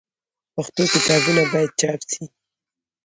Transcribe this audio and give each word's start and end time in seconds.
پښتو 0.55 0.83
کتابونه 0.93 1.41
باید 1.51 1.71
چاپ 1.79 2.01
سي. 2.11 2.23